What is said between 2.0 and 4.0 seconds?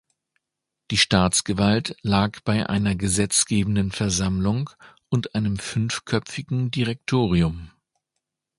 lag bei einer gesetzgebenden